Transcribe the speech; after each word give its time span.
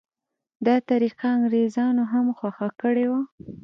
دا 0.65 0.75
طریقه 0.89 1.25
انګریزانو 1.37 2.03
هم 2.11 2.25
خوښه 2.37 2.67
کړې 2.81 3.05
وه. 3.11 3.21